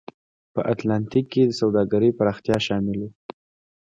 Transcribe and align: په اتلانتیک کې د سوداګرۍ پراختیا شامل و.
په 0.53 0.61
اتلانتیک 0.71 1.25
کې 1.33 1.43
د 1.45 1.51
سوداګرۍ 1.61 2.11
پراختیا 2.19 2.57
شامل 2.67 2.97
و. 3.03 3.09